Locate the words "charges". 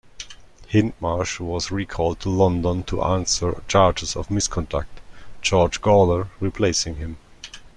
3.67-4.15